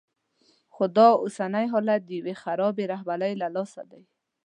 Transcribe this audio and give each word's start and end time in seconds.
خو 0.73 0.83
دا 0.97 1.07
اوسنی 1.23 1.65
حالت 1.73 2.01
د 2.05 2.09
یوې 2.19 2.33
خرابې 2.41 2.83
رهبرۍ 2.93 3.33
له 3.41 3.47
لاسه 3.55 3.81
دی. 3.91 4.01